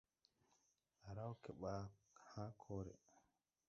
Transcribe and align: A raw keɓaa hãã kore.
A 1.07 1.09
raw 1.17 1.33
keɓaa 1.43 1.81
hãã 2.29 2.47
kore. 2.61 2.93